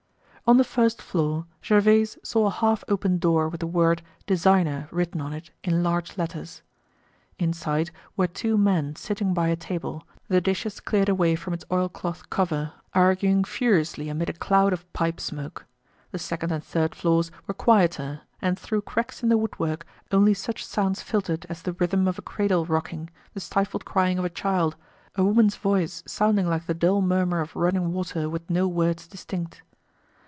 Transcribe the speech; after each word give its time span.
On 0.47 0.57
the 0.57 0.63
first 0.65 1.01
floor 1.01 1.45
Gervaise 1.63 2.17
saw 2.25 2.45
a 2.45 2.49
half 2.51 2.83
opened 2.89 3.21
door 3.21 3.47
with 3.47 3.61
the 3.61 3.67
word 3.67 4.01
"Designer" 4.25 4.89
written 4.91 5.21
on 5.21 5.31
it 5.31 5.49
in 5.63 5.81
large 5.81 6.17
letters. 6.17 6.61
Inside 7.39 7.89
were 8.17 8.27
two 8.27 8.57
men 8.57 8.97
sitting 8.97 9.33
by 9.33 9.47
a 9.47 9.55
table, 9.55 10.05
the 10.27 10.41
dishes 10.41 10.81
cleared 10.81 11.07
away 11.07 11.35
from 11.37 11.53
its 11.53 11.63
oilcloth 11.71 12.29
cover, 12.29 12.73
arguing 12.93 13.45
furiously 13.45 14.09
amid 14.09 14.29
a 14.29 14.33
cloud 14.33 14.73
of 14.73 14.91
pipe 14.91 15.21
smoke. 15.21 15.65
The 16.11 16.19
second 16.19 16.51
and 16.51 16.61
third 16.61 16.95
floors 16.95 17.31
were 17.47 17.53
quieter, 17.53 18.21
and 18.41 18.59
through 18.59 18.81
cracks 18.81 19.23
in 19.23 19.29
the 19.29 19.37
woodwork 19.37 19.85
only 20.11 20.33
such 20.33 20.65
sounds 20.65 21.01
filtered 21.01 21.45
as 21.47 21.61
the 21.61 21.73
rhythm 21.73 22.09
of 22.09 22.19
a 22.19 22.21
cradle 22.21 22.65
rocking, 22.65 23.09
the 23.33 23.39
stifled 23.39 23.85
crying 23.85 24.19
of 24.19 24.25
a 24.25 24.29
child, 24.29 24.75
a 25.15 25.23
woman's 25.23 25.55
voice 25.55 26.03
sounding 26.05 26.49
like 26.49 26.65
the 26.65 26.73
dull 26.73 27.01
murmur 27.01 27.39
of 27.39 27.55
running 27.55 27.93
water 27.93 28.27
with 28.29 28.49
no 28.49 28.67
words 28.67 29.07
distinct. 29.07 29.61